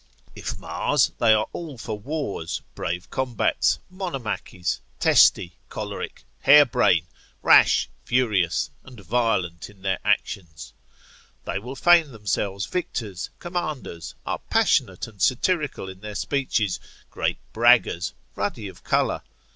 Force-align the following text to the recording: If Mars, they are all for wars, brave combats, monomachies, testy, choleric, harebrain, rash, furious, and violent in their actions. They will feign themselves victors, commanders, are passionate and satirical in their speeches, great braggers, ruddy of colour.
If 0.35 0.57
Mars, 0.57 1.11
they 1.19 1.31
are 1.31 1.45
all 1.53 1.77
for 1.77 1.95
wars, 1.99 2.63
brave 2.73 3.11
combats, 3.11 3.77
monomachies, 3.91 4.79
testy, 4.99 5.59
choleric, 5.69 6.25
harebrain, 6.43 7.05
rash, 7.43 7.87
furious, 8.03 8.71
and 8.83 8.99
violent 8.99 9.69
in 9.69 9.83
their 9.83 9.99
actions. 10.03 10.73
They 11.45 11.59
will 11.59 11.75
feign 11.75 12.11
themselves 12.11 12.65
victors, 12.65 13.29
commanders, 13.37 14.15
are 14.25 14.39
passionate 14.49 15.05
and 15.05 15.21
satirical 15.21 15.87
in 15.87 15.99
their 16.01 16.15
speeches, 16.15 16.79
great 17.11 17.37
braggers, 17.53 18.13
ruddy 18.35 18.67
of 18.67 18.83
colour. 18.83 19.21